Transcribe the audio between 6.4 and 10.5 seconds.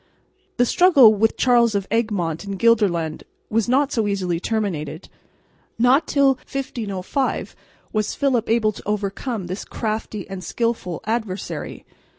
1505 was Philip able to overcome this crafty and